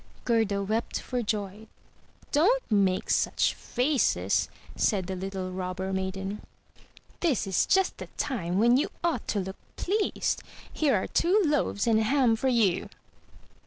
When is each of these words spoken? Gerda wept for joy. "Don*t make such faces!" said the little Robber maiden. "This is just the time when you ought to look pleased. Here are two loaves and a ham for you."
Gerda 0.25 0.63
wept 0.63 0.99
for 0.99 1.21
joy. 1.21 1.67
"Don*t 2.31 2.73
make 2.75 3.11
such 3.11 3.53
faces!" 3.53 4.49
said 4.75 5.05
the 5.05 5.15
little 5.15 5.51
Robber 5.51 5.93
maiden. 5.93 6.41
"This 7.19 7.45
is 7.45 7.67
just 7.67 7.99
the 7.99 8.07
time 8.17 8.57
when 8.57 8.77
you 8.77 8.89
ought 9.03 9.27
to 9.27 9.39
look 9.39 9.57
pleased. 9.75 10.41
Here 10.73 10.95
are 10.95 11.05
two 11.05 11.43
loaves 11.45 11.85
and 11.85 11.99
a 11.99 12.01
ham 12.01 12.35
for 12.35 12.47
you." 12.49 12.89